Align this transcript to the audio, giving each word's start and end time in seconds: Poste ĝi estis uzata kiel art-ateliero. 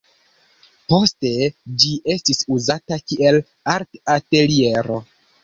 Poste 0.93 1.31
ĝi 1.83 1.91
estis 2.15 2.41
uzata 2.57 2.99
kiel 3.13 3.39
art-ateliero. 3.77 5.01